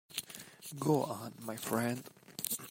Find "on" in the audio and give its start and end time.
1.03-1.33